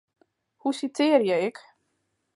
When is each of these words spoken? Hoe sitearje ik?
Hoe 0.61 0.73
sitearje 0.79 1.37
ik? 1.47 1.57